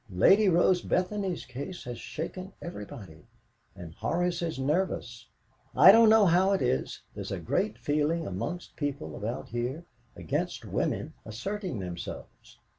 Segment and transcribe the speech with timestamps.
[0.09, 3.27] Lady Rose Bethany's case has shaken everybody,
[3.75, 5.27] and Horace is nervous.
[5.77, 9.85] I don't know how it is, there's a great feeling amongst people about here
[10.15, 12.57] against women asserting themselves.